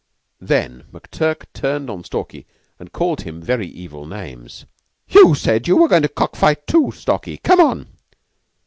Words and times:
Then 0.39 0.85
McTurk 0.91 1.45
turned 1.53 1.87
on 1.87 2.03
Stalky 2.03 2.47
and 2.79 2.91
called 2.91 3.21
him 3.21 3.39
very 3.39 3.67
evil 3.67 4.07
names. 4.07 4.65
"You 5.07 5.35
said 5.35 5.67
you 5.67 5.77
were 5.77 5.87
goin' 5.87 6.01
to 6.01 6.07
cock 6.09 6.35
fight 6.35 6.65
too, 6.65 6.89
Stalky. 6.91 7.37
Come 7.37 7.59
on!" 7.59 7.85